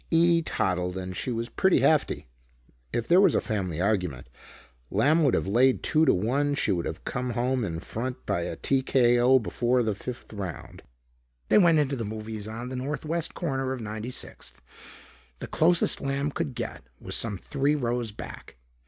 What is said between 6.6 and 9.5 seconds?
would have come home in front by a t.k.o.